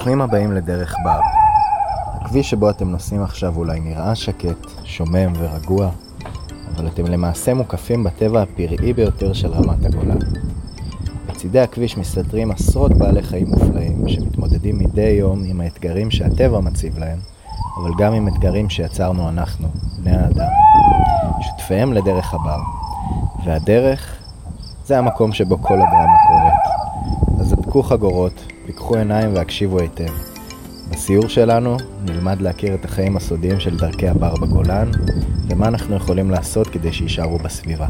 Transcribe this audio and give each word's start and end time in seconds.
ברוכים 0.00 0.20
הבאים 0.20 0.52
לדרך 0.52 0.96
בר. 1.04 1.20
הכביש 2.20 2.50
שבו 2.50 2.70
אתם 2.70 2.90
נוסעים 2.90 3.22
עכשיו 3.22 3.56
אולי 3.56 3.80
נראה 3.80 4.14
שקט, 4.14 4.66
שומם 4.84 5.32
ורגוע, 5.38 5.90
אבל 6.74 6.86
אתם 6.86 7.06
למעשה 7.06 7.54
מוקפים 7.54 8.04
בטבע 8.04 8.42
הפראי 8.42 8.92
ביותר 8.92 9.32
של 9.32 9.48
רמת 9.48 9.84
הגולן. 9.84 10.18
בצידי 11.28 11.60
הכביש 11.60 11.98
מסתתרים 11.98 12.50
עשרות 12.50 12.92
בעלי 12.92 13.22
חיים 13.22 13.46
מופלאים 13.46 14.08
שמתמודדים 14.08 14.78
מדי 14.78 15.16
יום 15.18 15.42
עם 15.46 15.60
האתגרים 15.60 16.10
שהטבע 16.10 16.60
מציב 16.60 16.98
להם, 16.98 17.18
אבל 17.82 17.90
גם 17.98 18.12
עם 18.12 18.28
אתגרים 18.28 18.70
שיצרנו 18.70 19.28
אנחנו, 19.28 19.68
בני 19.98 20.16
האדם. 20.16 20.50
שותפיהם 21.40 21.92
לדרך 21.92 22.34
הבר. 22.34 22.60
והדרך 23.44 24.16
זה 24.86 24.98
המקום 24.98 25.32
שבו 25.32 25.62
כל 25.62 25.74
הדרמה 25.74 26.16
קורית. 26.28 27.40
אז 27.40 27.52
הדקו 27.52 27.82
חגורות, 27.82 28.44
פיקחו 28.80 28.96
עיניים 28.96 29.34
והקשיבו 29.34 29.80
היטב. 29.80 30.12
בסיור 30.90 31.28
שלנו 31.28 31.76
נלמד 32.04 32.40
להכיר 32.40 32.74
את 32.74 32.84
החיים 32.84 33.16
הסודיים 33.16 33.60
של 33.60 33.76
דרכי 33.76 34.08
הבר 34.08 34.34
בגולן, 34.34 34.90
ומה 35.48 35.68
אנחנו 35.68 35.96
יכולים 35.96 36.30
לעשות 36.30 36.66
כדי 36.66 36.92
שיישארו 36.92 37.38
בסביבה. 37.38 37.86